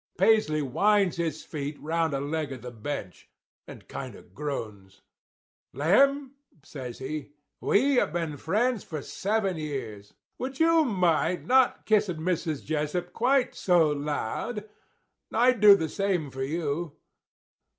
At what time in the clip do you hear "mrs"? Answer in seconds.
12.17-12.65